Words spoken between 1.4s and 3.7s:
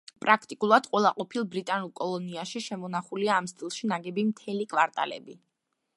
ბრიტანულ კოლონიაში შემონახულია ამ